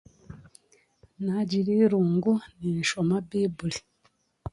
Naagira 1.23 1.71
eirungu, 1.77 2.33
ninshoma 2.59 3.15
baiburi. 3.27 3.79